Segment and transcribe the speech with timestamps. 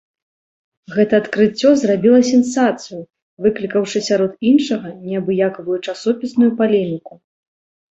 [0.95, 2.99] Гэта адкрыццё зрабіла сенсацыю,
[3.47, 7.13] выклікаўшы сярод іншага, неабыякую часопісную палеміку.